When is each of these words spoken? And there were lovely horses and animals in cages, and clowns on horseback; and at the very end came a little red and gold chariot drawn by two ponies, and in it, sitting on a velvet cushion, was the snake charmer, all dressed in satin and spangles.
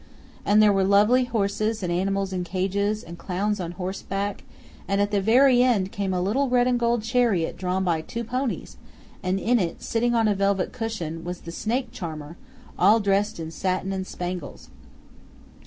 And 0.47 0.63
there 0.63 0.73
were 0.73 0.83
lovely 0.83 1.25
horses 1.25 1.83
and 1.83 1.93
animals 1.93 2.33
in 2.33 2.43
cages, 2.43 3.03
and 3.03 3.19
clowns 3.19 3.59
on 3.59 3.73
horseback; 3.73 4.43
and 4.87 4.99
at 4.99 5.11
the 5.11 5.21
very 5.21 5.61
end 5.61 5.91
came 5.91 6.11
a 6.11 6.19
little 6.23 6.49
red 6.49 6.65
and 6.65 6.79
gold 6.79 7.03
chariot 7.03 7.55
drawn 7.55 7.83
by 7.83 8.01
two 8.01 8.23
ponies, 8.23 8.77
and 9.21 9.39
in 9.39 9.59
it, 9.59 9.83
sitting 9.83 10.15
on 10.15 10.27
a 10.27 10.33
velvet 10.33 10.73
cushion, 10.73 11.23
was 11.23 11.41
the 11.41 11.51
snake 11.51 11.91
charmer, 11.91 12.35
all 12.79 12.99
dressed 12.99 13.39
in 13.39 13.51
satin 13.51 13.93
and 13.93 14.07
spangles. 14.07 14.71